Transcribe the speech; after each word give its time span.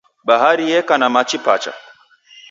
Bahari 0.27 0.63
yeka 0.71 0.95
na 0.97 1.09
machi 1.09 1.37
pacha. 1.45 1.73